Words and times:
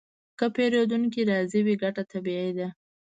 که 0.37 0.45
پیرودونکی 0.55 1.21
راضي 1.31 1.59
وي، 1.65 1.75
ګټه 1.83 2.03
طبیعي 2.11 2.51
ده. 2.57 2.67